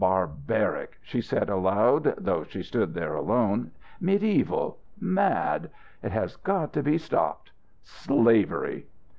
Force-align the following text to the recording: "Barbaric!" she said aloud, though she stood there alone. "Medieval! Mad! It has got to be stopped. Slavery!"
"Barbaric!" 0.03 0.97
she 1.03 1.21
said 1.21 1.47
aloud, 1.47 2.15
though 2.17 2.43
she 2.43 2.63
stood 2.63 2.95
there 2.95 3.13
alone. 3.13 3.69
"Medieval! 3.99 4.79
Mad! 4.99 5.69
It 6.01 6.11
has 6.11 6.37
got 6.37 6.73
to 6.73 6.81
be 6.81 6.97
stopped. 6.97 7.51
Slavery!" 7.83 8.87